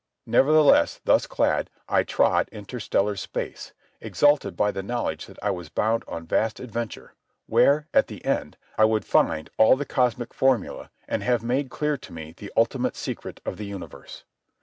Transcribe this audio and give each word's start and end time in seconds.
Nevertheless, 0.25 0.99
thus 1.05 1.27
clad, 1.27 1.69
I 1.87 2.01
trod 2.01 2.49
interstellar 2.49 3.15
space, 3.15 3.71
exalted 4.01 4.57
by 4.57 4.71
the 4.71 4.81
knowledge 4.81 5.27
that 5.27 5.37
I 5.43 5.51
was 5.51 5.69
bound 5.69 6.03
on 6.07 6.25
vast 6.25 6.59
adventure, 6.59 7.13
where, 7.45 7.87
at 7.93 8.07
the 8.07 8.25
end, 8.25 8.57
I 8.79 8.85
would 8.85 9.05
find 9.05 9.51
all 9.59 9.75
the 9.75 9.85
cosmic 9.85 10.29
formulæ 10.31 10.89
and 11.07 11.21
have 11.21 11.43
made 11.43 11.69
clear 11.69 11.97
to 11.97 12.13
me 12.13 12.33
the 12.35 12.51
ultimate 12.57 12.95
secret 12.95 13.41
of 13.45 13.57
the 13.57 13.65
universe. 13.67 14.23